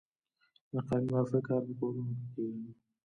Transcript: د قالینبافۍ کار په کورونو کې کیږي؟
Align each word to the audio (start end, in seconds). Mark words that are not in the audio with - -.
د 0.71 0.73
قالینبافۍ 0.87 1.39
کار 1.47 1.61
په 1.67 1.73
کورونو 1.79 2.13
کې 2.19 2.27
کیږي؟ 2.33 2.71